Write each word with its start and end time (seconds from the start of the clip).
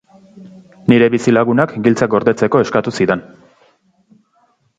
Nire 0.91 1.09
bizilagunak 1.15 1.75
giltzak 1.89 2.11
gordetzeko 2.15 2.63
eskatu 2.65 2.95
zidan. 2.99 3.23